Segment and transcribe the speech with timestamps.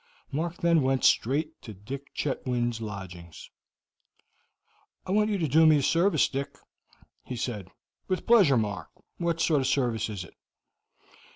[0.31, 3.51] Mark then went straight to Dick Chetwynd's lodgings.
[5.05, 6.57] "I want you to do me a service, Dick,"
[7.23, 7.69] he said.
[8.07, 8.89] "With pleasure, Mark.
[9.19, 10.33] What sort of service is it?